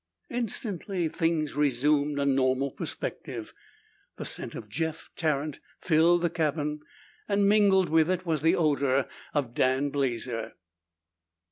Instantly 0.31 1.07
things 1.07 1.55
resumed 1.55 2.17
a 2.19 2.25
normal 2.25 2.71
perspective. 2.71 3.53
The 4.17 4.25
scent 4.25 4.55
of 4.55 4.67
Jeff 4.67 5.11
Tarrant 5.15 5.59
filled 5.79 6.23
the 6.23 6.29
cabin 6.31 6.79
and 7.29 7.47
mingled 7.47 7.89
with 7.89 8.09
it 8.09 8.25
was 8.25 8.41
the 8.41 8.55
odor 8.55 9.07
of 9.35 9.53
Dan 9.53 9.91
Blazer. 9.91 10.53